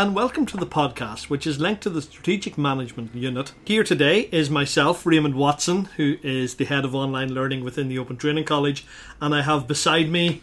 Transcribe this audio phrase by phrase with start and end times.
[0.00, 3.52] and welcome to the podcast, which is linked to the Strategic Management Unit.
[3.66, 7.98] Here today is myself, Raymond Watson, who is the head of online learning within the
[7.98, 8.86] Open Training College,
[9.20, 10.40] and I have beside me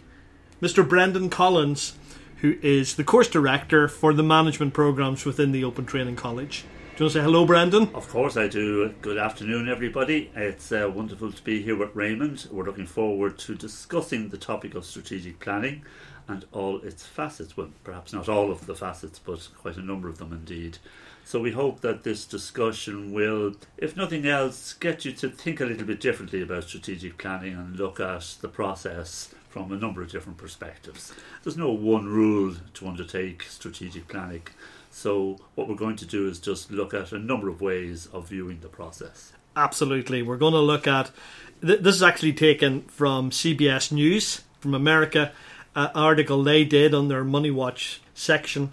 [0.62, 0.88] Mr.
[0.88, 1.98] Brendan Collins,
[2.42, 6.64] who is the course director for the management programs within the Open Training College.
[6.96, 7.90] Do you want to say hello, Brendan?
[7.96, 8.94] Of course, I do.
[9.02, 10.30] Good afternoon, everybody.
[10.36, 12.48] It's uh, wonderful to be here with Raymond.
[12.52, 15.84] We're looking forward to discussing the topic of strategic planning
[16.28, 17.56] and all its facets.
[17.56, 20.78] Well, perhaps not all of the facets, but quite a number of them indeed.
[21.24, 25.66] So we hope that this discussion will, if nothing else, get you to think a
[25.66, 30.12] little bit differently about strategic planning and look at the process from a number of
[30.12, 31.14] different perspectives.
[31.44, 34.44] There's no one rule to undertake strategic planning.
[34.90, 38.30] So what we're going to do is just look at a number of ways of
[38.30, 39.34] viewing the process.
[39.56, 40.22] Absolutely.
[40.22, 41.12] We're going to look at
[41.60, 45.32] this is actually taken from CBS News from America,
[45.78, 48.72] an article they did on their Money Watch section,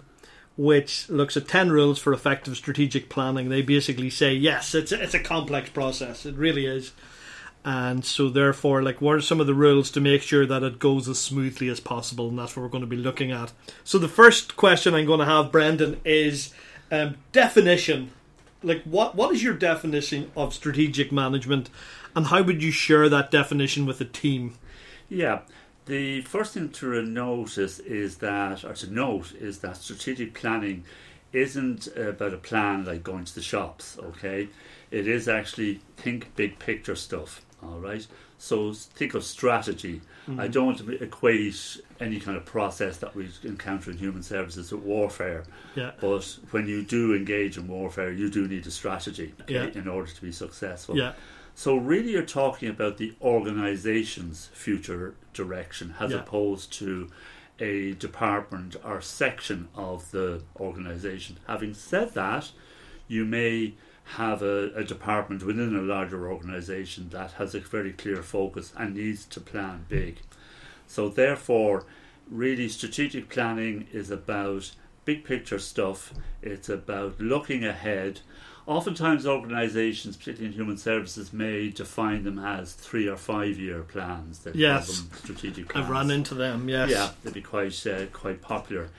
[0.57, 3.49] which looks at 10 rules for effective strategic planning.
[3.49, 6.25] They basically say, yes, it's a, it's a complex process.
[6.25, 6.93] It really is.
[7.63, 10.79] And so, therefore, like, what are some of the rules to make sure that it
[10.79, 12.29] goes as smoothly as possible?
[12.29, 13.51] And that's what we're going to be looking at.
[13.83, 16.53] So, the first question I'm going to have, Brendan, is
[16.91, 18.11] um, definition.
[18.61, 21.71] Like, what what is your definition of strategic management,
[22.15, 24.53] and how would you share that definition with a team?
[25.09, 25.41] Yeah,
[25.85, 30.83] the first thing to notice is that, or to note, is that strategic planning
[31.33, 33.97] isn't about a plan like going to the shops.
[34.01, 34.47] Okay,
[34.91, 37.41] it is actually think big picture stuff.
[37.61, 38.05] All right.
[38.37, 40.01] So think of strategy.
[40.27, 40.39] Mm-hmm.
[40.39, 44.71] I don't want to equate any kind of process that we encounter in human services
[44.71, 45.45] with warfare.
[45.75, 45.91] Yeah.
[45.99, 49.81] But when you do engage in warfare, you do need a strategy okay, Yeah.
[49.81, 50.97] in order to be successful.
[50.97, 51.13] Yeah.
[51.57, 56.17] So really, you're talking about the organisation's future direction, as Yeah.
[56.17, 57.09] opposed to
[57.59, 61.37] a department or section of the organisation.
[61.47, 62.51] Having said that,
[63.07, 63.75] you may
[64.19, 68.95] have a, a department within a larger organisation that has a very clear focus and
[68.95, 70.17] needs to plan big.
[70.87, 71.85] So therefore,
[72.29, 76.13] really, strategic planning is about big picture stuff.
[76.41, 78.19] It's about looking ahead.
[78.67, 84.39] Oftentimes, organisations, particularly in human services, may define them as three or five year plans.
[84.39, 85.03] They Yes.
[85.21, 85.85] strategic plans.
[85.85, 86.89] I've run into them, yes.
[86.89, 88.89] Yeah, they'd be quite uh, quite popular.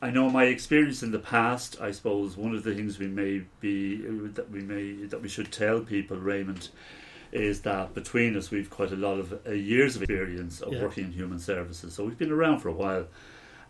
[0.00, 1.80] I know my experience in the past.
[1.80, 3.98] I suppose one of the things we may be
[4.34, 6.70] that we may that we should tell people, Raymond,
[7.30, 10.82] is that between us we've quite a lot of uh, years of experience of Yeah.
[10.82, 11.94] working in human services.
[11.94, 13.06] So we've been around for a while.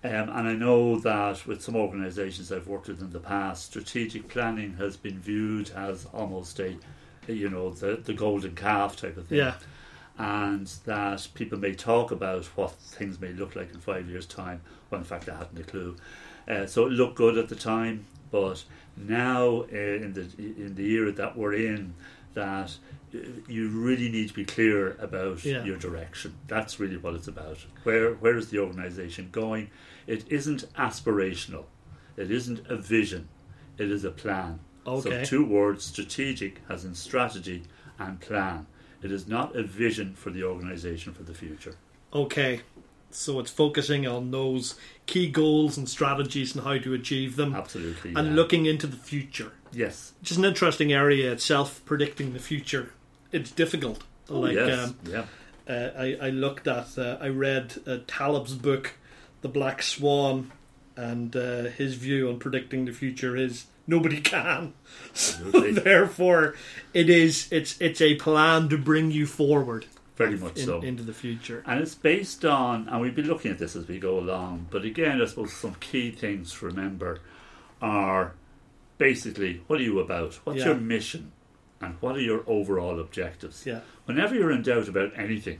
[0.05, 4.29] Um, and I know that with some organisations I've worked with in the past, strategic
[4.29, 6.77] planning has been viewed as almost a,
[7.29, 9.55] you know, the, the golden calf type of thing Yeah.
[10.19, 14.61] and that people may talk about what things may look like in five years' time.
[14.91, 15.95] Well, in fact, I hadn't a clue.
[16.49, 18.65] Uh, so it looked good at the time, but
[18.97, 21.95] now uh, in the in the era that we're in,
[22.35, 22.75] that
[23.15, 25.63] uh, you really need to be clear about Yeah.
[25.65, 26.35] your direction.
[26.49, 27.59] That's really what it's about.
[27.85, 29.71] Where where is the organisation going?
[30.07, 31.65] It isn't aspirational.
[32.17, 33.29] It isn't a vision.
[33.79, 34.61] It is a plan.
[34.87, 35.25] Okay.
[35.25, 37.65] So two words: strategic, as in strategy,
[37.99, 38.67] and plan.
[39.03, 41.75] It is not a vision for the organisation for the future.
[42.15, 42.61] Okay.
[43.11, 44.77] So it's focusing on those
[45.07, 48.15] key goals and strategies and how to achieve them Absolutely.
[48.15, 48.35] and yeah.
[48.35, 49.53] looking into the future.
[49.71, 50.13] Yes.
[50.21, 52.93] Which is an interesting area itself, predicting the future.
[53.31, 54.03] It's difficult.
[54.31, 54.89] Oh, like yes.
[54.89, 55.25] um, yeah.
[55.69, 58.95] uh, I, I looked at, uh, I read uh, Taleb's book,
[59.43, 60.51] The Black Swan,
[60.97, 64.73] and uh, his view on predicting the future is nobody can.
[65.15, 65.73] So Absolutely.
[65.83, 66.55] therefore,
[66.95, 69.87] it is it's it's a plan to bring you forward
[70.17, 70.81] Very much in- so.
[70.81, 71.63] into the future.
[71.67, 74.85] And it's based on, and we'll be looking at this as we go along, but
[74.85, 77.19] again, I suppose some key things to remember
[77.81, 78.35] are
[78.99, 80.35] basically what are you about?
[80.45, 80.67] What's Yeah.
[80.67, 81.33] your mission?
[81.81, 83.67] And what are your overall objectives?
[83.67, 83.81] Yeah.
[84.05, 85.59] Whenever you're in doubt about anything,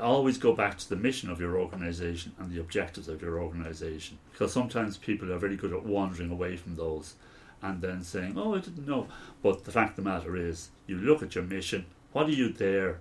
[0.00, 4.18] always go back to the mission of your organisation and the objectives of your organisation.
[4.32, 7.14] Because sometimes people are very good at wandering away from those
[7.62, 9.06] and then saying, oh, I didn't know.
[9.42, 12.52] But the fact of the matter is, you look at your mission, what are you
[12.52, 13.00] there?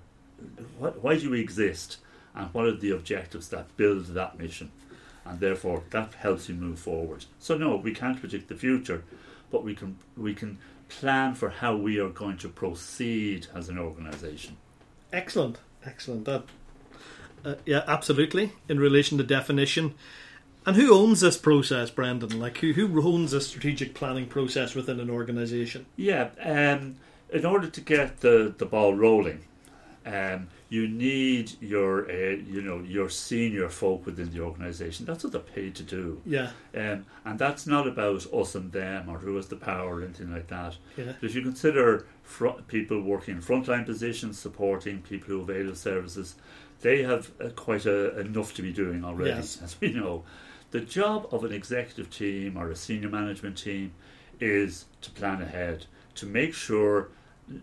[0.78, 1.98] What, why do you exist?
[2.36, 4.72] And what are the objectives that build that mission?
[5.26, 7.26] And therefore, that helps you move forward.
[7.40, 9.04] So, no, we can't predict the future,
[9.52, 10.58] but we can, we can
[10.90, 14.58] plan for how we are going to proceed as an organisation.
[15.14, 16.26] Excellent, excellent.
[16.26, 16.44] That,
[17.46, 18.54] uh, yeah, absolutely.
[18.68, 19.94] In relation to definition,
[20.66, 22.40] and who owns this process, Brendan?
[22.40, 25.86] Like who who owns the strategic planning process within an organisation?
[25.96, 26.98] Yeah, um,
[27.32, 29.42] in order to get the, the ball rolling,
[30.06, 32.14] Um, you need your, uh,
[32.48, 35.06] you know, your senior folk within the organisation.
[35.06, 36.22] That's what they're paid to do.
[36.26, 36.52] Yeah.
[36.76, 40.32] Um, and that's not about us and them or who has the power or anything
[40.32, 40.78] like that.
[40.96, 41.14] Yeah.
[41.20, 45.78] But if you consider fr- people working in frontline positions, supporting people who avail of
[45.78, 46.36] services,
[46.82, 49.60] they have uh, quite a, enough to be doing already, Yes.
[49.64, 50.24] as we know.
[50.72, 53.94] The job of an executive team or a senior management team
[54.40, 57.10] is to plan ahead, to make sure,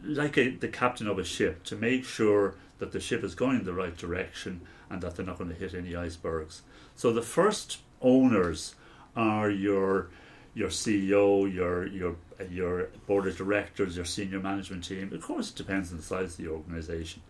[0.02, 3.58] like a, the captain of a ship, to make sure that the ship is going
[3.60, 6.62] in the right direction and that they're not going to hit any icebergs.
[6.94, 8.74] So the first owners
[9.16, 10.08] are your
[10.54, 12.16] your CEO, your your
[12.50, 15.12] your board of directors, your senior management team.
[15.12, 17.22] Of course, it depends on the size of the organisation,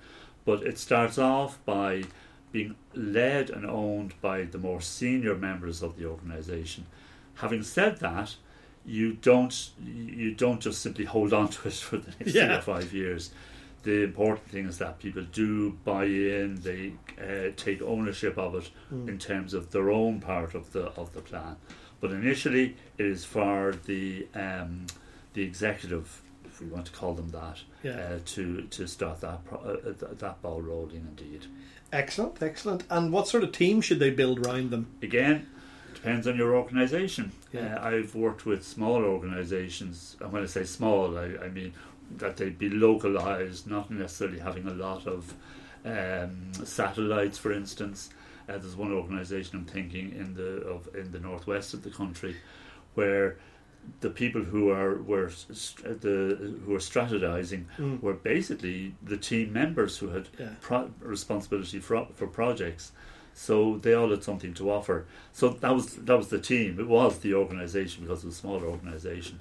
[0.44, 2.04] but it starts off by
[2.52, 6.86] being led and owned by the more senior members of the organisation.
[7.36, 8.36] Having said that,
[8.84, 12.46] you don't you don't just simply hold on to it for the next Yeah.
[12.46, 13.30] three or five years.
[13.86, 18.68] The important thing is that people do buy in, they uh, take ownership of it
[18.90, 21.54] in terms of their own part of the of the plan.
[22.00, 24.86] But initially, it is for the um,
[25.34, 27.92] the executive, if we want to call them that, Yeah.
[27.92, 31.06] uh, to to start that pro- uh, uh, that ball rolling.
[31.16, 31.46] Indeed,
[31.92, 32.82] Excellent, excellent.
[32.90, 34.88] And what sort of team should they build around them?
[35.00, 35.46] again,
[35.94, 37.30] depends on your organisation.
[37.52, 37.76] Yeah.
[37.76, 41.72] Uh, I've worked with small organisations, and when I say small, I, I mean
[42.18, 45.34] that they'd be localised, not necessarily having a lot of
[45.84, 48.10] um, satellites, for instance.
[48.48, 52.36] Uh, there's one organisation I'm thinking in the of in the northwest of the country,
[52.94, 53.36] where
[54.00, 58.00] the people who are were st- the who are strategizing Mm.
[58.02, 60.50] were basically the team members who had Yeah.
[60.60, 62.92] pro- responsibility for for projects.
[63.34, 65.06] So they all had something to offer.
[65.32, 66.78] So that was that was the team.
[66.80, 69.40] It was the organisation because it was a smaller organisation.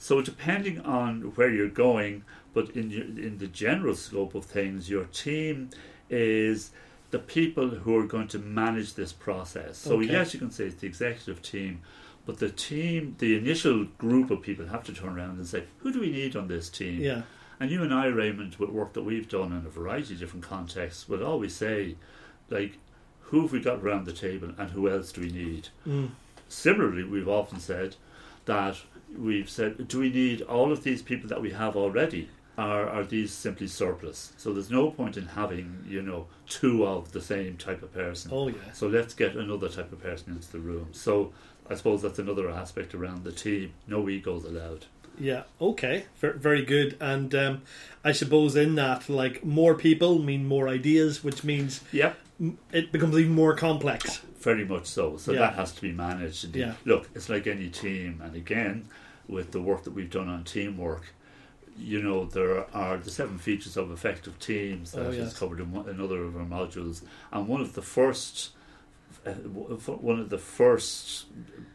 [0.00, 2.24] So depending on where you're going,
[2.54, 5.68] but in your, in the general scope of things, your team
[6.08, 6.70] is
[7.10, 9.76] the people who are going to manage this process.
[9.76, 10.10] So Okay.
[10.10, 11.82] yes, you can say it's the executive team,
[12.24, 15.92] but the team, the initial group of people have to turn around and say, who
[15.92, 17.00] do we need on this team?
[17.00, 17.22] Yeah.
[17.60, 20.46] And you and I, Raymond, with work that we've done in a variety of different
[20.46, 21.96] contexts, will always say,
[22.48, 22.78] like,
[23.20, 25.68] who have we got around the table and who else do we need?
[25.86, 26.12] Mm.
[26.48, 27.96] Similarly, we've often said
[28.46, 28.76] that
[29.16, 32.28] we've said, do we need all of these people that we have already?
[32.58, 34.32] Are, are these simply surplus?
[34.36, 38.30] So there's no point in having, you know, two of the same type of person.
[38.34, 38.72] Oh, yeah.
[38.74, 40.88] So let's get another type of person into the room.
[40.92, 41.32] So
[41.70, 43.72] I suppose that's another aspect around the team.
[43.86, 44.86] No egos allowed.
[45.18, 45.44] Yeah.
[45.60, 46.04] Okay.
[46.18, 46.96] Ver- very good.
[47.00, 47.62] And um,
[48.04, 52.18] I suppose in that, like, more people mean more ideas, which means Yep.
[52.72, 54.18] It becomes even more complex.
[54.40, 55.16] Very much so.
[55.18, 55.40] So Yeah.
[55.40, 56.54] that has to be managed.
[56.56, 56.74] Yeah.
[56.84, 58.86] Look, it's like any team, and again,
[59.28, 61.12] with the work that we've done on teamwork,
[61.78, 65.70] you know, there are the seven features of effective teams that Oh, is covered in
[65.72, 67.02] one- another of our modules,
[67.32, 68.50] and one of the first,
[69.26, 71.26] uh, one of the first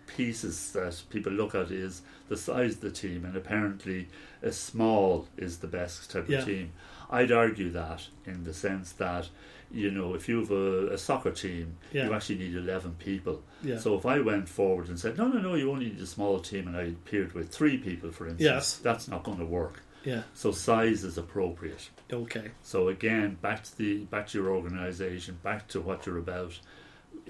[0.08, 4.08] pieces that people look at is the size of the team, and apparently,
[4.42, 6.40] a small is the best type Yeah.
[6.40, 6.72] of team.
[7.10, 9.30] I'd argue that in the sense that,
[9.76, 12.06] you know, if you have a, a soccer team, Yeah.
[12.06, 13.44] you actually need 11 people.
[13.62, 13.78] Yeah.
[13.78, 16.40] So if I went forward and said, no, no, no, you only need a small
[16.40, 18.78] team, and I appeared with three people, for instance, Yes.
[18.78, 19.82] that's not going to work.
[20.06, 20.24] yeah.
[20.34, 21.90] So size is appropriate.
[22.12, 22.52] Okay.
[22.64, 26.58] So again, back to the back to your organisation, back to what you're about.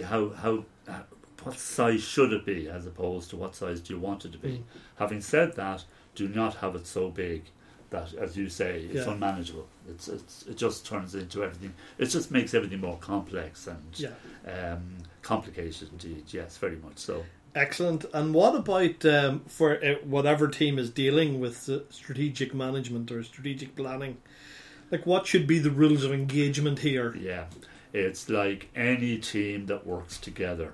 [0.04, 1.06] How how how-
[1.44, 4.38] what size should it be, as opposed to what size do you want it to
[4.38, 4.50] be?
[4.58, 4.64] Mm.
[4.96, 5.84] Having said that,
[6.16, 7.44] do not have it so big
[7.96, 9.14] that, as you say, it's Yeah.
[9.14, 9.68] unmanageable.
[9.90, 11.74] It's, it's it just turns into everything.
[11.98, 14.14] It just makes everything more complex and Yeah.
[14.56, 14.84] um,
[15.22, 15.90] complicated.
[15.92, 17.24] Indeed, yes, very much so.
[17.56, 18.06] Excellent.
[18.14, 23.76] And what about um, for uh, whatever team is dealing with strategic management or strategic
[23.76, 24.18] planning?
[24.92, 27.16] Like, what should be the rules of engagement here?
[27.20, 27.46] Yeah,
[27.94, 30.74] it's like any team that works together.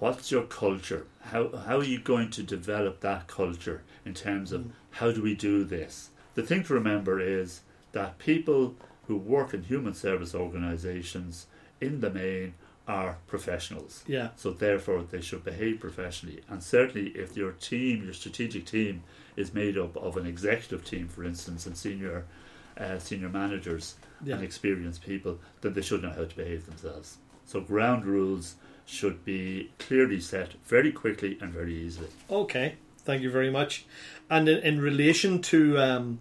[0.00, 1.06] What's your culture?
[1.32, 4.60] How how are you going to develop that culture in terms of
[4.98, 6.10] how do we do this?
[6.38, 8.76] The thing to remember is that people
[9.08, 11.48] who work in human service organizations,
[11.80, 12.54] in the main,
[12.86, 14.04] are professionals.
[14.06, 14.28] Yeah.
[14.36, 16.42] So therefore, they should behave professionally.
[16.48, 19.02] And certainly, if your team, your strategic team,
[19.34, 22.24] is made up of an executive team, for instance, and senior
[22.76, 24.36] uh, senior managers Yeah.
[24.36, 27.18] and experienced people, then they should know how to behave themselves.
[27.46, 28.54] So ground rules
[28.86, 32.10] should be clearly set very quickly and very easily.
[32.30, 32.76] Okay.
[33.08, 33.86] Thank you very much.
[34.28, 36.20] And in, in relation to um,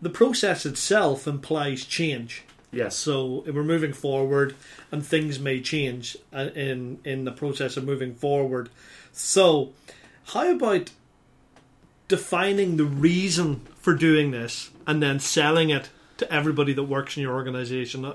[0.00, 2.44] the process itself implies change.
[2.70, 2.94] Yes.
[2.94, 4.54] So we're moving forward,
[4.92, 8.68] and things may change uh, in in the process of moving forward.
[9.10, 9.72] So,
[10.26, 10.90] how about
[12.06, 17.24] defining the reason for doing this and then selling it to everybody that works in
[17.24, 18.12] your organization.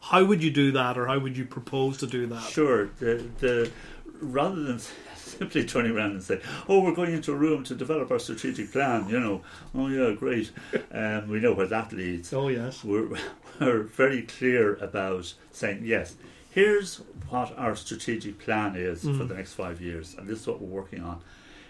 [0.00, 2.42] How would you do that, or how would you propose to do that?
[2.42, 2.90] Sure.
[3.00, 3.72] The the
[4.20, 4.78] rather than
[5.38, 8.72] simply turning around and say, "Oh, we're going into a room to develop our strategic
[8.72, 9.42] plan," you know,
[9.74, 10.50] oh yeah, great.
[10.92, 12.32] Um, we know where that leads.
[12.32, 13.08] Oh yes, We're
[13.60, 16.14] we're very clear about saying yes.
[16.50, 16.98] Here's
[17.30, 19.28] what our strategic plan is for Mm.
[19.28, 21.20] the next five years, and this is what we're working on.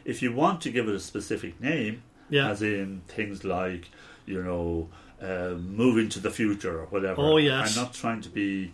[0.04, 3.88] If you want to give it a specific name, yeah, as in things like
[4.26, 4.88] you know
[5.22, 7.22] uh, moving to the future or whatever.
[7.22, 7.76] Oh, yes.
[7.76, 8.72] I'm not trying to be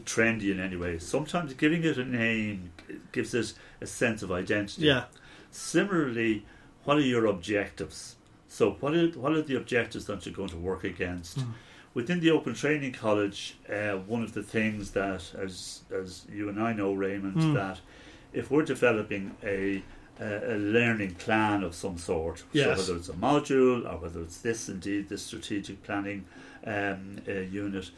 [0.00, 0.98] trendy in any way.
[0.98, 2.72] Sometimes giving it a name
[3.12, 4.82] gives it a sense of identity.
[4.86, 5.04] yeah,
[5.50, 6.44] Similarly,
[6.84, 8.16] what are your objectives?
[8.48, 11.38] So what are what are the objectives that you're going to work against?
[11.38, 11.52] Mm.
[11.94, 16.60] Within the Open Training College, uh, one of the things that, as as you and
[16.60, 17.54] I know, Raymond, Mm.
[17.54, 17.80] that
[18.32, 19.82] if we're developing a
[20.20, 22.64] a, a learning plan of some sort, Yes.
[22.86, 26.24] so whether it's a module or whether it's this indeed this strategic planning
[26.66, 27.90] um, uh, unit,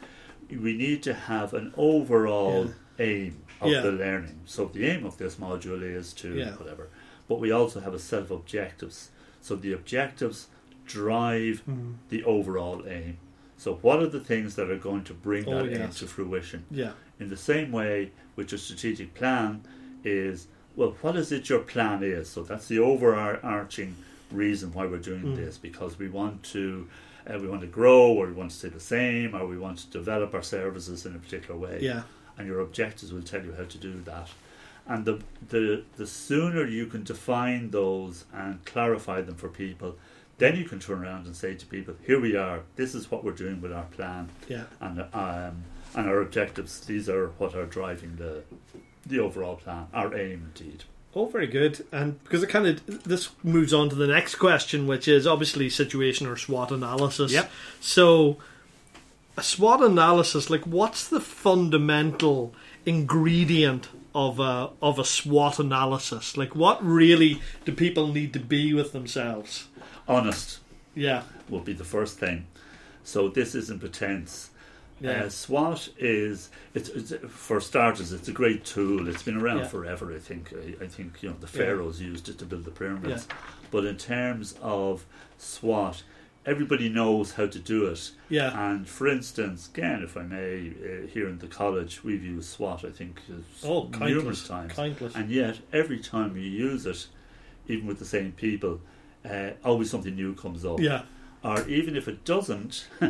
[0.49, 3.81] we need to have an overall aim of Yeah.
[3.81, 4.39] the learning.
[4.45, 6.55] So the aim of this module is to Yeah.
[6.55, 6.89] whatever,
[7.27, 9.09] but we also have a set of objectives.
[9.41, 10.47] So the objectives
[10.85, 11.95] drive Mm.
[12.09, 13.17] the overall aim.
[13.57, 15.99] So what are the things that are going to bring Oh, that aim yes.
[15.99, 16.65] to fruition?
[16.71, 19.61] yeah, In the same way, with your strategic plan,
[20.03, 22.29] is well, what is it your plan is?
[22.29, 23.95] So that's the overarching
[24.31, 25.35] reason why we're doing Mm.
[25.35, 26.87] this because we want to.
[27.29, 29.77] Uh, we want to grow, or we want to stay the same, or we want
[29.79, 32.03] to develop our services in a particular way yeah,
[32.37, 34.29] and your objectives will tell you how to do that.
[34.85, 39.97] And the, the the sooner you can define those and clarify them for people,
[40.37, 42.61] then you can turn around and say to people, "Here we are.
[42.75, 44.65] This is what we're doing with our plan yeah.
[44.79, 45.63] and um,
[45.95, 46.79] and our objectives.
[46.81, 48.43] These are what are driving the
[49.05, 50.85] the overall plan, our aim, indeed."
[51.17, 51.83] Oh, very good.
[51.91, 55.67] And because it kind of this moves on to the next question, which is obviously
[55.67, 57.31] situation or SWOT analysis.
[57.31, 57.49] Yep.
[57.81, 58.37] So,
[59.35, 62.53] a SWOT analysis, like, what's the fundamental
[62.85, 66.37] ingredient of a of a SWOT analysis?
[66.37, 69.69] Like, what really do people need to be with themselves?
[70.07, 70.59] Honest
[70.93, 71.23] Yeah.
[71.49, 72.45] will be the first thing.
[73.03, 74.51] So this isn't pretense.
[74.99, 75.23] Yeah.
[75.25, 79.07] Uh, SWOT is it's, it's for starters, it's a great tool.
[79.07, 79.67] It's been around Yeah.
[79.67, 80.13] forever.
[80.13, 80.53] I think.
[80.53, 81.65] I, I think you know the Yeah.
[81.65, 83.27] pharaohs used it to build the pyramids.
[83.69, 85.05] But in terms of
[85.37, 86.03] SWOT,
[86.45, 88.11] everybody knows how to do it.
[88.29, 88.69] yeah.
[88.71, 92.85] And for instance, again, if I may, uh, here in the college, we've used SWOT.
[92.85, 94.73] I think uh, Oh, numerous times.
[94.73, 95.13] Countless.
[95.15, 97.07] And yet, every time you use it,
[97.67, 98.79] even with the same people,
[99.29, 101.01] uh, always something new comes up yeah.
[101.43, 103.09] Or even if it doesn't, uh,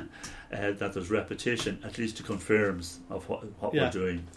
[0.50, 3.86] that there's repetition, at least it confirms of what, what Yeah.
[3.86, 4.28] we're doing.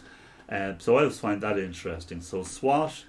[0.49, 2.21] Um, so I always find that interesting.
[2.21, 3.05] So SWOT,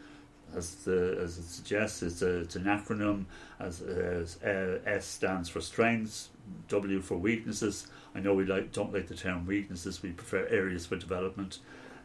[0.55, 3.25] as the as it suggests, it's, a, it's an acronym.
[3.59, 6.29] As, as uh, S stands for strengths,
[6.67, 7.87] W for weaknesses.
[8.13, 10.03] I know we like don't like the term weaknesses.
[10.03, 11.59] We prefer areas for development.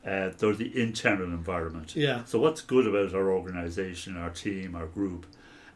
[0.06, 1.96] Uh, they're the internal environment.
[1.96, 2.24] Yeah.
[2.26, 5.26] So what's good about our organisation, our team, our group,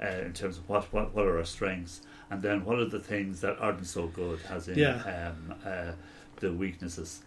[0.00, 3.00] uh, in terms of what, what what are our strengths, and then what are the
[3.00, 5.32] things that aren't so good, as in Yeah.
[5.32, 5.92] um, uh,
[6.40, 7.20] the weaknesses.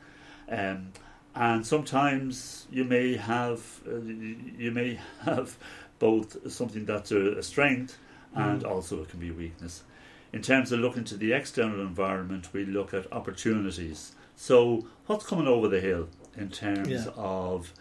[0.50, 0.93] Um,
[1.36, 5.57] and sometimes you may have uh, you may have
[6.00, 7.98] both something that's a, a strength
[8.36, 8.69] and Mm.
[8.72, 9.83] also it can be a weakness.
[10.31, 14.13] In terms of looking to the external environment, we look at opportunities.
[14.36, 17.12] So, what's coming over the hill in terms Yeah.
[17.15, 17.72] of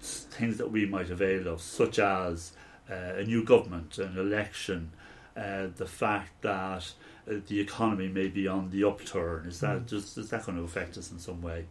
[0.00, 2.52] things that we might avail of, such as
[2.90, 4.90] uh, a new government, an election,
[5.38, 6.92] uh, the fact that
[7.30, 9.46] uh, the economy may be on the upturn.
[9.46, 9.86] Is that Mm.
[9.86, 11.66] just is that going to affect us in some way?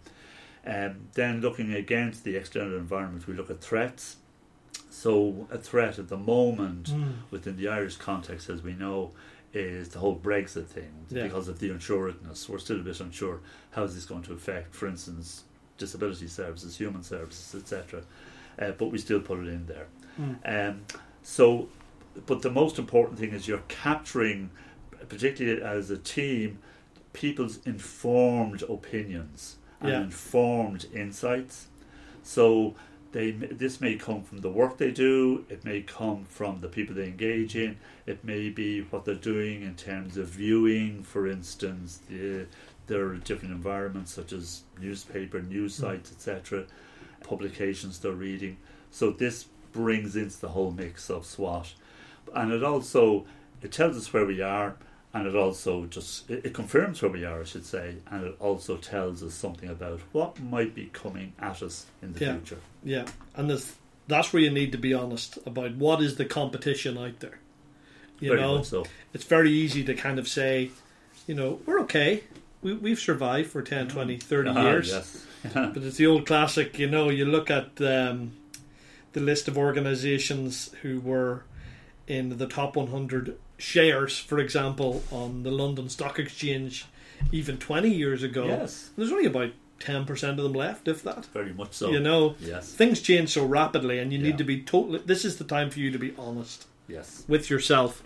[0.65, 4.17] Um, then looking against the external environment, we look at threats.
[4.89, 7.13] So a threat at the moment Mm.
[7.31, 9.11] within the Irish context, as we know,
[9.53, 11.23] is the whole Brexit thing Yeah.
[11.23, 12.47] because of the unsuredness.
[12.49, 13.39] We're still a bit unsure
[13.71, 15.43] how is this going to affect, for instance,
[15.77, 18.01] disability services, human services, etc.
[18.59, 19.87] Uh, but we still put it in there.
[20.19, 20.35] Mm.
[20.69, 20.81] Um,
[21.23, 21.69] so,
[22.25, 24.49] but the most important thing is you're capturing,
[25.09, 26.59] particularly as a team,
[27.13, 30.01] people's informed opinions and Yeah.
[30.03, 31.67] informed insights.
[32.23, 32.75] So
[33.13, 35.45] they this may come from the work they do.
[35.49, 37.77] It may come from the people they engage in.
[38.05, 41.99] It may be what they're doing in terms of viewing, for instance.
[42.09, 42.47] The,
[42.87, 45.81] there are different environments such as newspaper, news Mm.
[45.81, 46.65] sites, etc.
[47.21, 48.57] Publications they're reading.
[48.91, 51.73] So this brings into the whole mix of SWOT,
[52.35, 53.25] and it also
[53.61, 54.75] it tells us where we are,
[55.13, 58.77] and it also just it, confirms where we are, I should say, and it also
[58.77, 62.33] tells us something about what might be coming at us in the Yeah.
[62.33, 62.59] future.
[62.83, 63.05] Yeah,
[63.35, 63.49] and
[64.07, 67.39] that's where you need to be honest about what is the competition out there.
[68.19, 68.85] You Very know, so.
[69.13, 70.71] it's very easy to kind of say,
[71.27, 72.23] you know, we're okay.
[72.63, 74.89] We, we've survived for 10, 20, 30 Ah, years.
[74.89, 75.25] yes.
[75.53, 78.31] But it's the old classic, you know, you look at um,
[79.13, 81.43] the list of organisations who were
[82.07, 86.85] in the top 100 shares, for example, on the London Stock Exchange
[87.31, 88.45] even 20 years ago.
[88.45, 88.91] yes.
[88.97, 91.25] There's only about 10% of them left, if that.
[91.33, 91.91] Very much so.
[91.91, 92.71] You know, Yes.
[92.73, 94.25] things change so rapidly, and you Yeah.
[94.25, 95.01] need to be totally.
[95.05, 97.23] This is the time for you to be honest Yes.
[97.27, 98.01] with yourself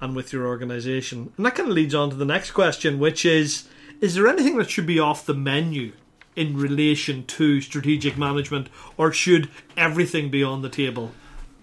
[0.00, 1.32] and with your organisation.
[1.36, 3.64] And that kind of leads on to the next question, which is
[3.98, 5.92] Is there anything that should be off the menu
[6.36, 11.12] in relation to strategic management, or should everything be on the table?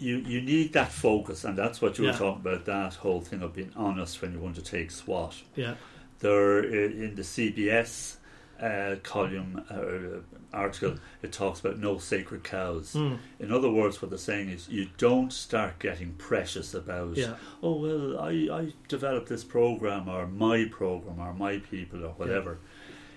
[0.03, 2.11] You you need that focus, and that's what you Yeah.
[2.11, 2.65] were talking about.
[2.65, 5.43] That whole thing of being honest when you want to take SWOT.
[5.55, 5.75] Yeah.
[6.19, 8.17] There in the CBS
[8.61, 10.21] uh, column uh,
[10.55, 12.93] article, it talks about no sacred cows.
[12.93, 13.17] Mm.
[13.39, 17.17] In other words, what they're saying is you don't start getting precious about.
[17.17, 17.35] Yeah.
[17.61, 18.31] Oh well, I
[18.61, 22.59] I developed this program or my program or my people or whatever.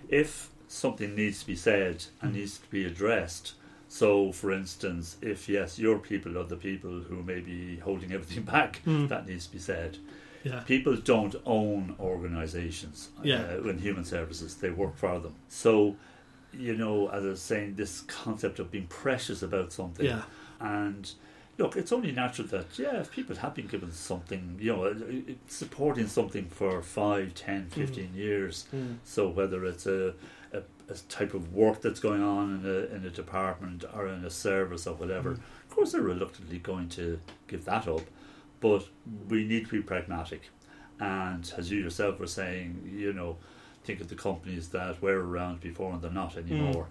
[0.09, 2.37] If something needs to be said and Mm.
[2.37, 3.55] needs to be addressed.
[3.99, 8.45] So, for instance, if yes, your people are the people who may be holding everything
[8.57, 9.09] back, Mm.
[9.09, 9.97] that needs to be said
[10.45, 10.61] Yeah.
[10.61, 13.43] people don't own organizations Yeah.
[13.65, 15.97] uh, in human services they work for them so
[16.67, 20.23] you know as i was saying this concept of being precious about something Yeah.
[20.61, 21.03] and
[21.59, 24.91] look it's only natural that yeah if people have been given something you know uh,
[24.91, 28.97] uh, supporting something for 5 10 15 years Mm.
[29.05, 30.15] so whether it's a,
[30.89, 34.31] a, type of work that's going on in a, in a department or in a
[34.31, 35.39] service or whatever, Mm.
[35.39, 38.03] of course they're reluctantly going to give that up.
[38.61, 38.87] But
[39.29, 40.51] we need to be pragmatic.
[40.99, 43.37] And as you yourself were saying, you know,
[43.85, 46.89] think of the companies that were around before and they're not anymore.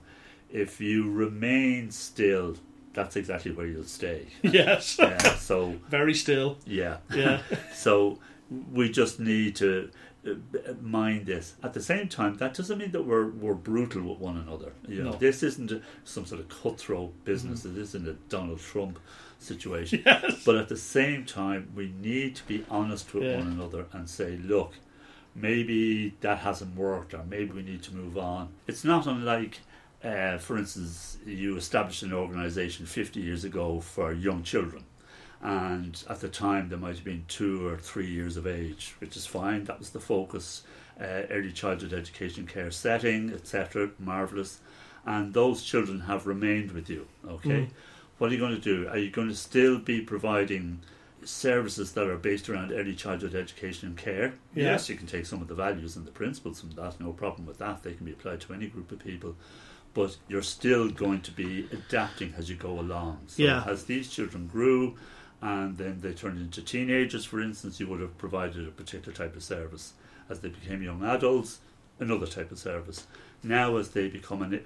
[0.51, 2.55] If you remain still,
[2.93, 4.27] that's exactly where you'll stay.
[4.43, 4.97] Yes.
[4.99, 6.57] yeah, so, Very still.
[6.65, 6.97] yeah.
[7.13, 7.41] Yeah.
[7.73, 8.19] So
[8.71, 9.89] we just need to
[10.81, 11.55] mind this.
[11.63, 14.73] At the same time, that doesn't mean that we're we're brutal with one another.
[14.87, 15.17] You know, No.
[15.17, 15.71] this isn't
[16.03, 17.65] some sort of cutthroat business.
[17.65, 18.99] It isn't a Donald Trump
[19.39, 20.03] situation.
[20.05, 20.43] yes.
[20.45, 23.37] But at the same time, we need to be honest with Yeah.
[23.37, 24.73] one another and say, look,
[25.35, 28.49] maybe that hasn't worked, or maybe we need to move on.
[28.67, 29.59] It's not unlike.
[30.03, 34.83] Uh, for instance, you established an organization 50 years ago for young children
[35.45, 39.15] and at the time they might have been two or three years of age, which
[39.15, 39.63] is fine.
[39.65, 40.63] That was the focus.
[40.99, 43.89] Uh, early childhood education care setting, etc.
[43.99, 44.61] Marvelous,
[45.05, 47.05] and those children have remained with you.
[47.27, 47.69] Okay, Mm.
[48.17, 48.87] what are you going to do?
[48.87, 50.79] Are you going to still be providing
[51.25, 54.33] services that are based around early childhood education and care?
[54.55, 54.71] Yeah.
[54.71, 56.99] Yes, you can take some of the values and the principles from that.
[56.99, 57.83] No problem with that.
[57.83, 59.35] They can be applied to any group of people.
[59.93, 63.19] But you're still going to be adapting as you go along.
[63.27, 63.63] So Yeah.
[63.67, 64.95] as these children grew,
[65.41, 69.35] and then they turned into teenagers, for instance, you would have provided a particular type
[69.35, 69.93] of service.
[70.29, 71.59] As they became young adults,
[71.99, 73.05] another type of service.
[73.43, 74.61] Now, as they become an,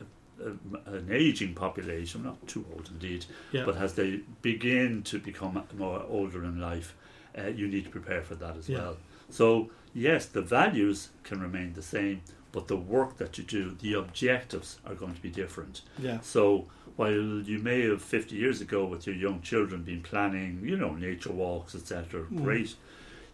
[0.85, 3.65] an aging population, not too old indeed, Yeah.
[3.65, 6.95] but as they begin to become more older in life,
[7.37, 8.77] uh, you need to prepare for that as Yeah.
[8.79, 8.97] well.
[9.29, 13.93] So, yes, the values can remain the same, but the work that you do, the
[13.93, 15.81] objectives are going to be different.
[15.99, 16.19] yeah.
[16.21, 20.75] So while you may have 50 years ago with your young children been planning, you
[20.75, 22.43] know, nature walks, etc., Mm.
[22.43, 22.75] great,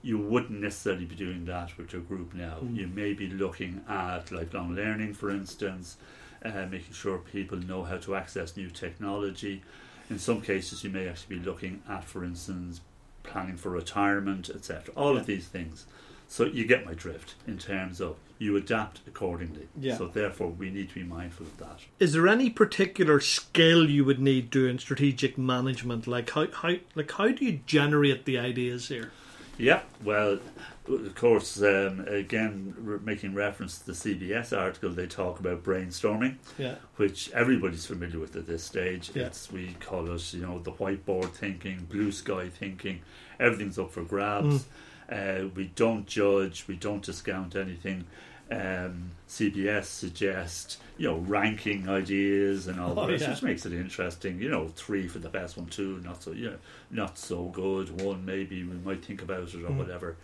[0.03, 2.57] you wouldn't necessarily be doing that with your group now.
[2.63, 2.75] Mm.
[2.75, 5.97] You may be looking at lifelong learning, for instance,
[6.43, 9.63] uh, making sure people know how to access new technology.
[10.11, 12.81] In some cases, you may actually be looking at, for instance,
[13.23, 14.93] planning for retirement, etc.
[14.95, 15.21] All Yeah.
[15.21, 15.87] of these things.
[16.27, 19.67] So you get my drift in terms of you adapt accordingly.
[19.79, 19.97] Yeah.
[19.97, 21.79] So therefore, we need to be mindful of that.
[21.99, 26.07] Is there any particular skill you would need doing strategic management?
[26.07, 29.11] Like how, how like how do you generate the ideas here?
[29.57, 30.39] Yeah, well,
[30.89, 36.35] of course, um, again, re- making reference to the CBS article, they talk about brainstorming,
[36.57, 36.75] Yeah.
[36.97, 39.11] which everybody's familiar with at this stage.
[39.15, 39.27] Yeah.
[39.27, 42.99] It's we call it, you know, the whiteboard thinking, blue sky thinking.
[43.39, 44.65] Everything's up for grabs.
[45.11, 46.65] Uh, we don't judge.
[46.67, 48.05] We don't discount anything.
[48.51, 53.31] Um, CBS suggests, you know, ranking ideas and all Oh, rest, yeah.
[53.31, 54.39] which makes it interesting.
[54.39, 56.57] You know, three for the best one, two not so, you know,
[56.91, 58.01] not so good.
[58.01, 59.77] One maybe we might think about it or Mm.
[59.77, 60.15] whatever.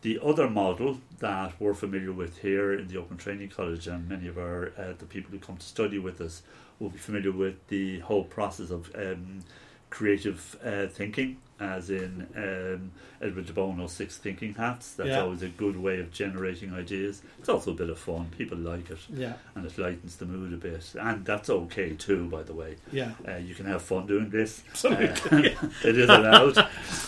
[0.00, 4.28] The other model that we're familiar with here in the Open Training College, and many
[4.28, 6.42] of our uh, the people who come to study with us
[6.78, 9.40] will be familiar with the whole process of um,
[9.90, 14.94] creative uh, thinking as in um, Edward de Bono's Six Thinking Hats.
[14.94, 15.22] That's Yeah.
[15.22, 17.22] always a good way of generating ideas.
[17.40, 18.28] It's also a bit of fun.
[18.36, 20.94] People like it, Yeah, and it lightens the mood a bit.
[21.00, 22.76] And that's okay too, by the way.
[22.92, 24.62] yeah, Uh, you can have fun doing this.
[24.70, 25.54] Absolutely.
[25.56, 26.58] Uh, it is allowed.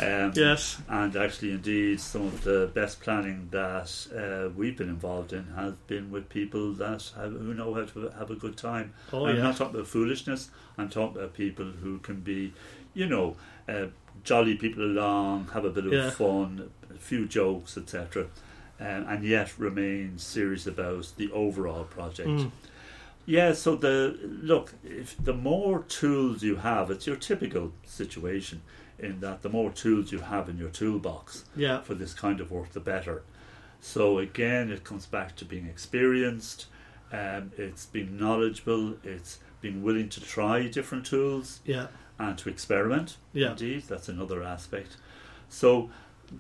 [0.01, 5.33] Um, yes, and actually, indeed, some of the best planning that uh, we've been involved
[5.33, 8.93] in has been with people that have, who know how to have a good time.
[9.13, 10.51] oh I'm yeah, not talking about foolishness.
[10.79, 12.53] I'm talking about people who can be,
[12.95, 13.37] you know,
[13.69, 13.87] uh,
[14.25, 16.11] jolly people along, have a bit of Yeah.
[16.11, 18.27] fun, a few jokes, etc.,
[18.81, 22.29] um, and yet remain serious about the overall project.
[22.29, 22.51] Mm.
[23.27, 23.53] Yeah.
[23.53, 28.63] So the look, if the more tools you have, it's your typical situation
[28.99, 32.51] in that the more tools you have in your toolbox yeah, for this kind of
[32.51, 33.23] work, the better.
[33.81, 36.67] So again, it comes back to being experienced.
[37.13, 38.95] Um, it's being knowledgeable.
[39.03, 41.89] It's being willing to try different tools yeah,
[42.21, 43.17] and to experiment.
[43.33, 44.97] yeah, Indeed, that's another aspect.
[45.49, 45.91] So,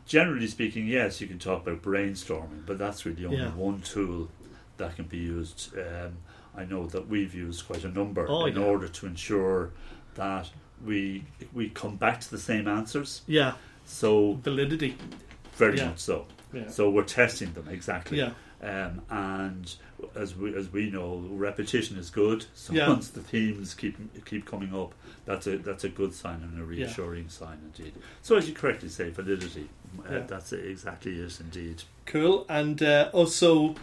[0.07, 3.51] generally speaking, yes, you can talk about brainstorming, but that's really only Yeah.
[3.55, 4.29] one tool
[4.77, 5.77] that can be used.
[5.77, 6.19] Um,
[6.57, 8.62] I know that we've used quite a number Oh, in yeah.
[8.62, 9.71] order to ensure
[10.14, 10.51] that
[10.85, 13.23] we we come back to the same answers.
[13.27, 13.55] yeah.
[13.85, 14.97] So Validity.
[15.55, 15.88] very Yeah.
[15.88, 16.27] much so.
[16.53, 18.19] Yeah, So we're testing them exactly.
[18.19, 19.75] yeah, Um, and
[20.14, 22.44] as we as we know, repetition is good.
[22.55, 22.88] So Yeah.
[22.88, 23.96] once the themes keep
[24.27, 24.94] keep coming up,
[25.25, 27.94] that's a that's a good sign and a reassuring sign indeed.
[28.23, 29.68] So as you correctly say, validity.
[29.99, 30.18] Uh, Yeah.
[30.27, 31.83] That's exactly it indeed.
[32.07, 32.44] cool.
[32.49, 33.75] And uh, also,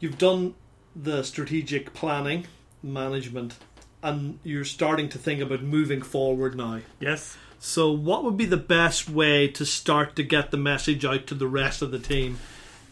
[0.00, 0.54] you've done
[0.96, 2.46] the strategic planning,
[2.82, 3.54] management,
[4.02, 6.80] and you're starting to think about moving forward now.
[6.98, 7.36] Yes.
[7.58, 11.34] So, what would be the best way to start to get the message out to
[11.34, 12.38] the rest of the team?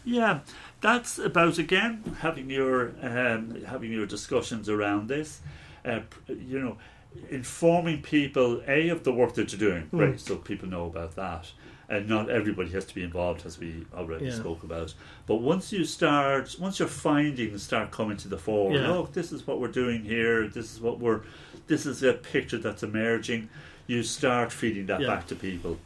[0.05, 0.39] Yeah,
[0.81, 5.41] that's about again having your um, having your discussions around this.
[5.85, 6.77] Uh, you know,
[7.29, 9.99] informing people a of the work that you're doing, Mm.
[10.11, 10.19] right?
[10.19, 11.51] So people know about that,
[11.87, 14.33] and not everybody has to be involved, as we already Yeah.
[14.35, 14.93] spoke about.
[15.25, 18.91] But once you start, once your findings start coming to the fore, Yeah.
[18.91, 20.47] look, this is what we're doing here.
[20.47, 21.21] This is what we're.
[21.67, 23.49] This is a picture that's emerging.
[23.87, 25.07] You start feeding that Yeah.
[25.07, 25.79] back to people,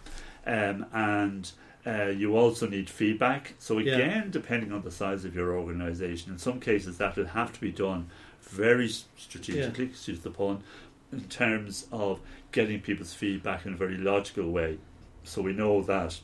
[0.45, 1.51] um, and.
[1.85, 3.53] Uh, you also need feedback.
[3.59, 3.95] So Yeah.
[3.95, 7.59] again, depending on the size of your organisation, in some cases that will have to
[7.59, 8.09] be done
[8.41, 9.85] very strategically.
[9.85, 10.63] Excuse the pun,
[11.11, 12.19] in terms of
[12.51, 14.77] getting people's feedback in a very logical way.
[15.23, 16.19] So we know that,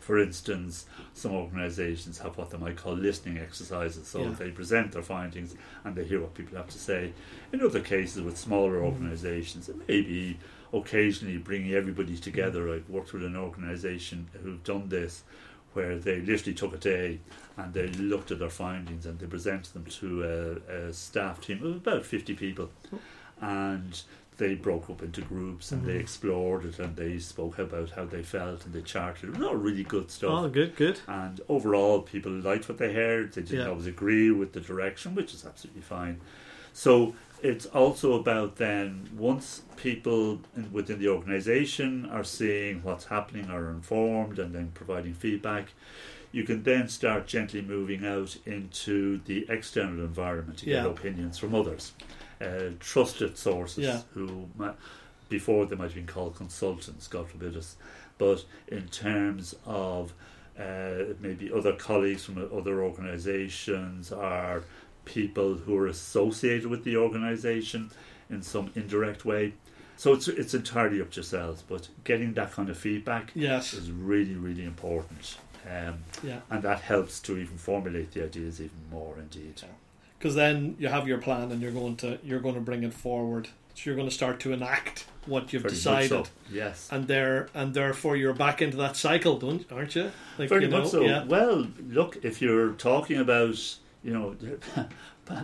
[0.00, 4.06] for instance, some organisations have what they might call listening exercises.
[4.06, 4.30] So Yeah.
[4.38, 7.12] they present their findings and they hear what people have to say.
[7.52, 8.84] In other cases, with smaller Mm.
[8.84, 10.38] organisations, it may be
[10.72, 12.72] occasionally bringing everybody together.
[12.72, 15.22] I've worked with an organisation who've done this,
[15.74, 17.18] where they literally took a day
[17.56, 21.62] and they looked at their findings and they presented them to a, a staff team
[21.64, 22.70] of about 50 people.
[23.40, 24.00] And
[24.38, 26.00] they broke up into groups and they Mhm.
[26.00, 29.30] explored it and they spoke about how they felt and they charted.
[29.30, 30.30] It was all really good stuff.
[30.30, 31.00] Oh, good, good.
[31.06, 33.32] And overall, people liked what they heard.
[33.32, 33.68] They didn't Yeah.
[33.68, 36.20] always agree with the direction, which is absolutely fine.
[36.72, 43.50] So it's also about then once people in, within the organisation are seeing what's happening,
[43.50, 45.72] are informed, and then providing feedback,
[46.30, 50.82] you can then start gently moving out into the external environment to Yeah.
[50.82, 51.92] get opinions from others,
[52.40, 54.02] uh, trusted sources Yeah.
[54.14, 54.76] who might,
[55.28, 57.76] before they might have been called consultants, God forbid us,
[58.18, 60.14] but in terms of
[60.58, 64.62] uh, maybe other colleagues from other organisations or
[65.04, 67.90] people who are associated with the organisation
[68.30, 69.54] in some indirect way.
[69.96, 73.72] So it's it's entirely up to yourselves, but getting that kind of feedback Yes.
[73.74, 75.36] is really really important,
[75.70, 76.40] um, Yeah.
[76.50, 79.16] and that helps to even formulate the ideas even more.
[79.18, 79.62] Indeed,
[80.18, 82.94] Because then you have your plan and you're going to you're going to bring it
[82.94, 83.48] forward.
[83.74, 86.08] So you're going to start to enact what you've Very decided.
[86.10, 86.26] so.
[86.50, 90.10] Yes, And there and therefore you're back into that cycle, don't aren't you?
[90.38, 91.00] Like very you know, much so.
[91.02, 91.24] yeah.
[91.24, 93.56] Well, look, if you're talking about
[94.02, 94.36] you know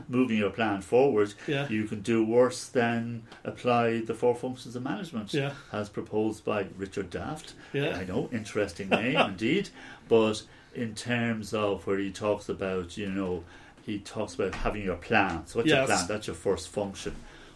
[0.08, 1.68] moving your plan forward, Yeah.
[1.68, 5.52] you can do worse than apply the four functions of management Yeah.
[5.72, 7.54] as proposed by Richard Daft.
[7.72, 7.96] Yeah.
[7.96, 9.70] I know, interesting name indeed.
[10.08, 10.42] But
[10.74, 13.44] in terms of where he talks about, you know,
[13.86, 15.46] he talks about having your plan.
[15.46, 16.06] So what's your plan?
[16.08, 17.14] That's your first function.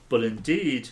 [0.08, 0.90] But indeed,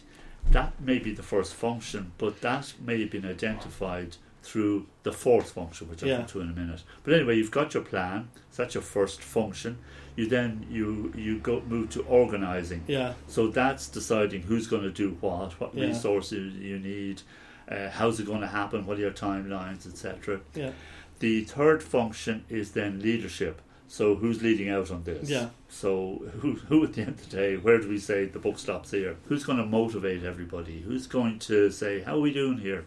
[0.50, 5.50] that may be the first function, but that may have been identified through the fourth
[5.52, 6.16] function, which I'll Yeah.
[6.18, 6.82] come to in a minute.
[7.04, 8.28] But anyway, you've got your plan.
[8.50, 9.78] So that's your first function.
[10.16, 12.82] You then you you go move to organising.
[12.86, 13.14] Yeah.
[13.28, 15.86] So that's deciding who's going to do what, what Yeah.
[15.86, 17.22] resources you need,
[17.70, 20.40] uh, how's it going to happen, what are your timelines, etc.
[20.54, 20.72] Yeah.
[21.20, 23.60] The third function is then leadership.
[23.88, 25.28] So who's leading out on this?
[25.28, 25.48] Yeah.
[25.68, 28.58] So who, who at the end of the day, where do we say the book
[28.58, 29.16] stops here?
[29.26, 30.80] Who's going to motivate everybody?
[30.80, 32.84] Who's going to say, how are we doing here?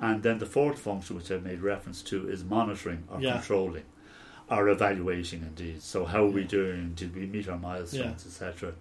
[0.00, 3.32] And then the fourth function, which I've made reference to, is monitoring or Yeah.
[3.34, 3.84] controlling
[4.48, 5.82] or evaluating, indeed.
[5.82, 6.94] So, how are we doing?
[6.94, 8.28] Did we meet our milestones, Yeah.
[8.46, 8.72] etc.?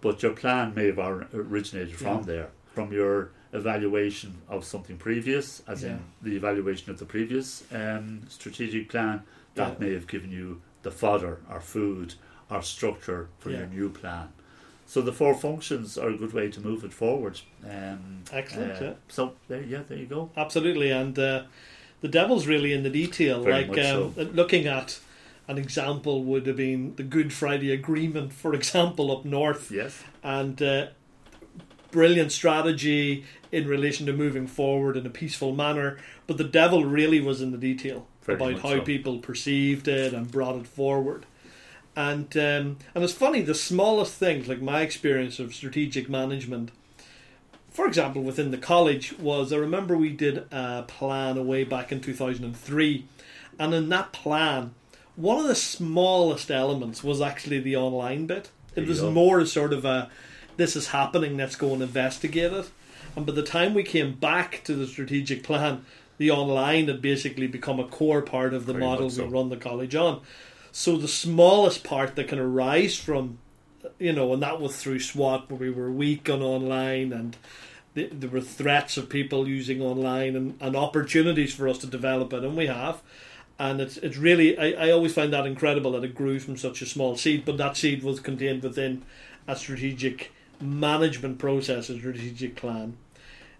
[0.00, 2.24] But your plan may have originated from Yeah.
[2.24, 8.22] there, from your evaluation of something previous, as in the evaluation of the previous um,
[8.28, 9.22] strategic plan.
[9.54, 12.14] That may have given you the fodder or food
[12.50, 14.28] or structure for your new plan.
[14.92, 17.40] So the four functions are a good way to move it forward.
[17.64, 18.92] Um, Excellent, uh, yeah.
[19.08, 20.28] So there, yeah, there you go.
[20.36, 21.44] Absolutely, and uh,
[22.02, 23.42] the devil's really in the detail.
[23.42, 25.00] Very like um, looking at
[25.48, 30.60] an example would have been the Good Friday Agreement, for example, up north, Yes, and
[30.60, 30.88] uh,
[31.90, 35.96] brilliant strategy in relation to moving forward in a peaceful manner.
[36.26, 38.80] But the devil really was in the detail Very about how so.
[38.82, 41.24] people perceived it and brought it forward.
[41.94, 46.70] And um, and it's funny the smallest things, like my experience of strategic management.
[47.70, 52.00] For example, within the college was I remember we did a plan away back in
[52.00, 53.06] two thousand and three,
[53.58, 54.74] and in that plan,
[55.16, 58.50] one of the smallest elements was actually the online bit.
[58.74, 60.10] It was more sort of a
[60.56, 62.70] this is happening, let's go and investigate it.
[63.16, 65.84] And by the time we came back to the strategic plan,
[66.18, 69.24] the online had basically become a core part of the Very model so.
[69.24, 70.20] we run the college on.
[70.72, 73.38] So the smallest part that can arise from,
[73.98, 77.36] you know, and that was through SWOT, where we were weak on online and
[77.94, 82.32] th- there were threats of people using online and, and opportunities for us to develop
[82.32, 83.02] it, and we have.
[83.58, 86.80] And it's it's really I, I always find that incredible that it grew from such
[86.82, 89.02] a small seed, but that seed was contained within
[89.46, 92.96] a strategic management process, a strategic plan.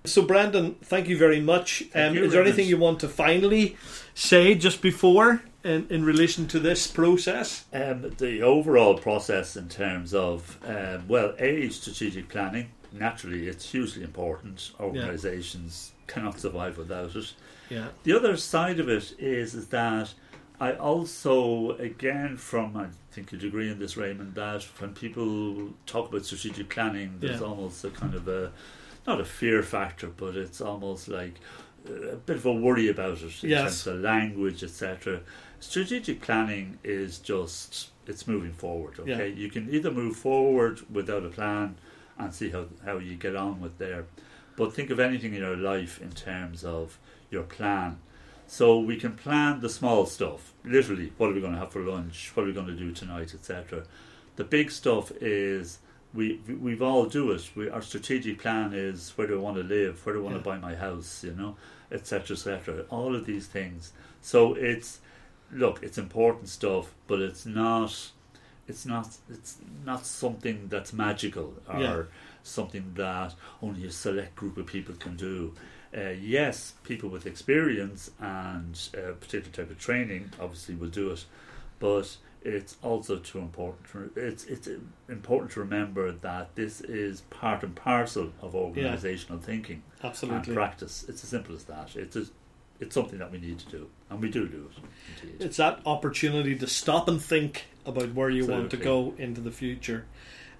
[0.04, 1.84] So, Brendan, thank you very much.
[1.94, 3.76] Um, you, is there anything you want to finally
[4.14, 7.64] say just before in, in relation to this process?
[7.72, 12.70] um, the overall process in terms of um, well, a strategic planning.
[12.92, 14.72] Naturally, it's hugely important.
[14.78, 17.32] Organisations cannot survive without it.
[17.70, 20.12] Yeah, The other side of it is, is that
[20.60, 26.10] I also, again, from I think you'd agree in this, Raymond, that when people talk
[26.10, 27.46] about strategic planning, there's Yeah.
[27.46, 28.52] almost a kind of a
[29.06, 31.34] not a fear factor, but it's almost like
[31.88, 33.62] a bit of a worry about it in Yes.
[33.84, 35.20] terms of language, etc.
[35.62, 38.98] Strategic planning is just it's moving forward.
[38.98, 41.76] Okay, you can either move forward without a plan
[42.18, 44.06] and see how how you get on with there,
[44.56, 46.98] but think of anything in your life in terms of
[47.30, 47.98] your plan.
[48.48, 51.80] So we can plan the small stuff, literally, what are we going to have for
[51.80, 53.84] lunch, what are we going to do tonight, etc.
[54.34, 55.78] The big stuff is
[56.12, 57.48] we we- we've all do it.
[57.54, 60.34] We, our strategic plan is where do I want to live, where do I want
[60.34, 60.42] Yeah.
[60.42, 61.56] to buy my house, you know,
[61.92, 62.34] etc.
[62.34, 62.84] etc.
[62.90, 63.92] All of these things.
[64.20, 64.98] So it's
[65.52, 68.10] look, it's important stuff, but it's not.
[68.68, 69.16] It's not.
[69.30, 72.02] It's not something that's magical or Yeah.
[72.42, 75.54] something that only a select group of people can do.
[75.96, 81.26] Uh, yes, people with experience and a particular type of training obviously will do it,
[81.78, 83.86] but it's also too important.
[83.92, 84.68] To, it's it's
[85.08, 91.04] important to remember that this is part and parcel of organisational thinking absolutely and practice.
[91.08, 91.94] It's as simple as that.
[91.94, 92.24] It's a,
[92.82, 95.22] it's something that we need to do, and we do do it.
[95.22, 95.46] Indeed.
[95.46, 99.50] It's that opportunity to stop and think about where you want to go into the
[99.50, 100.04] future.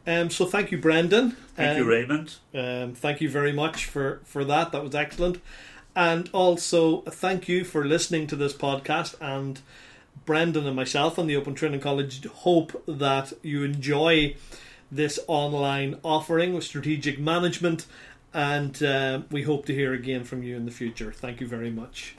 [0.07, 1.33] Um, so thank you, Brendan.
[1.55, 2.35] Thank you, Um, Raymond.
[2.55, 4.73] Um, thank you very much for, for that.
[4.73, 5.41] That was excellent.
[5.95, 9.15] And also, thank you for listening to this podcast.
[9.21, 9.61] And
[10.25, 14.35] Brendan and myself and the Open Training College hope that you enjoy
[14.91, 17.87] this online offering with strategic management.
[18.35, 21.13] And uh, we hope to hear again from you in the future.
[21.13, 22.17] Thank you very much.